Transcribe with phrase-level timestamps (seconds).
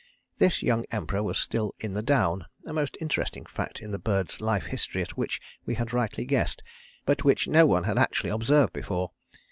[0.39, 4.41] This young Emperor was still in the down, a most interesting fact in the bird's
[4.41, 6.63] life history at which we had rightly guessed,
[7.05, 9.11] but which no one had actually observed before.